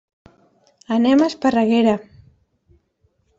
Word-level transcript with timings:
Anem 0.95 1.21
a 1.21 1.27
Esparreguera. 1.33 1.93